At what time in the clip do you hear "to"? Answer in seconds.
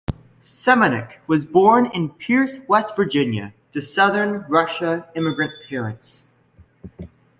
3.71-3.83